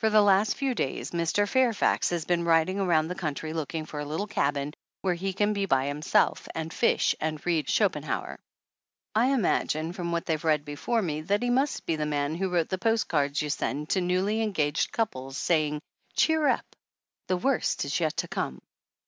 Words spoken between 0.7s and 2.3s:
days Mr. Fairfax has